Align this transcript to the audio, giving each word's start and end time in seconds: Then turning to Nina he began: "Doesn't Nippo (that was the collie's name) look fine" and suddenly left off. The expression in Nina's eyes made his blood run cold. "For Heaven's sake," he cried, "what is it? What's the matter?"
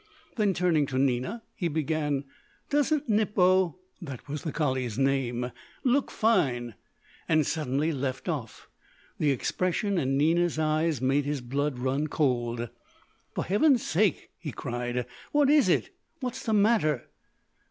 Then 0.35 0.55
turning 0.55 0.87
to 0.87 0.97
Nina 0.97 1.43
he 1.53 1.67
began: 1.67 2.23
"Doesn't 2.71 3.07
Nippo 3.07 3.75
(that 4.01 4.27
was 4.27 4.41
the 4.41 4.51
collie's 4.51 4.97
name) 4.97 5.51
look 5.83 6.09
fine" 6.09 6.73
and 7.29 7.45
suddenly 7.45 7.91
left 7.91 8.27
off. 8.27 8.67
The 9.19 9.29
expression 9.29 9.99
in 9.99 10.17
Nina's 10.17 10.57
eyes 10.57 11.01
made 11.01 11.25
his 11.25 11.41
blood 11.41 11.77
run 11.77 12.07
cold. 12.07 12.69
"For 13.35 13.43
Heaven's 13.45 13.85
sake," 13.85 14.31
he 14.39 14.51
cried, 14.51 15.05
"what 15.31 15.51
is 15.51 15.69
it? 15.69 15.91
What's 16.19 16.43
the 16.47 16.53
matter?" 16.53 17.07